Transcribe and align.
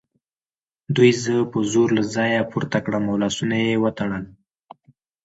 دوی 0.95 1.11
زه 1.23 1.33
په 1.51 1.59
زور 1.71 1.87
له 1.97 2.03
ځایه 2.15 2.41
پورته 2.51 2.77
کړم 2.85 3.03
او 3.11 3.15
لاسونه 3.23 3.55
یې 3.65 3.75
وتړل 3.83 4.25